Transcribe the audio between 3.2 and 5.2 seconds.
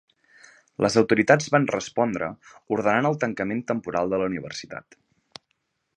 tancament temporal de la universitat.